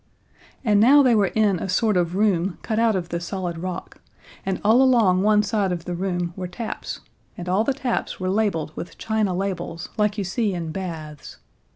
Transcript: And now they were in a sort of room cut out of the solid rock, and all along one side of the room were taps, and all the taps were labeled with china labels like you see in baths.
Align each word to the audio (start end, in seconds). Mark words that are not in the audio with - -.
And 0.65 0.79
now 0.79 1.03
they 1.03 1.13
were 1.13 1.27
in 1.27 1.59
a 1.59 1.69
sort 1.69 1.95
of 1.95 2.15
room 2.15 2.57
cut 2.63 2.79
out 2.79 2.95
of 2.95 3.09
the 3.09 3.19
solid 3.19 3.59
rock, 3.59 4.01
and 4.43 4.59
all 4.63 4.81
along 4.81 5.21
one 5.21 5.43
side 5.43 5.71
of 5.71 5.85
the 5.85 5.93
room 5.93 6.33
were 6.35 6.47
taps, 6.47 7.01
and 7.37 7.47
all 7.47 7.63
the 7.63 7.71
taps 7.71 8.19
were 8.19 8.27
labeled 8.31 8.71
with 8.75 8.97
china 8.97 9.31
labels 9.31 9.89
like 9.99 10.17
you 10.17 10.23
see 10.23 10.55
in 10.55 10.71
baths. 10.71 11.37